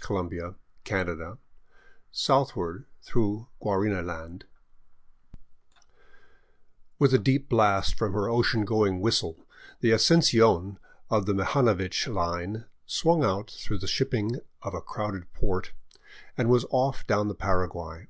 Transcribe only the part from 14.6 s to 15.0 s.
of a